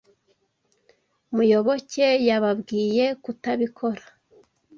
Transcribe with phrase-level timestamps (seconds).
[1.35, 4.03] Muyoboke yababwiye kutabikora.